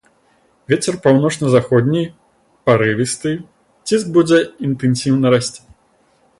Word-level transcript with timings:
Вецер 0.71 0.95
паўночна-заходні 1.03 2.01
парывісты, 2.69 3.31
ціск 3.91 4.05
будзе 4.19 4.39
інтэнсіўна 4.71 5.27
расці. 5.39 5.61